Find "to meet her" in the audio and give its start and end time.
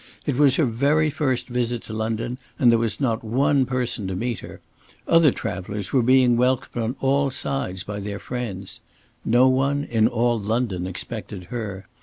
4.07-4.59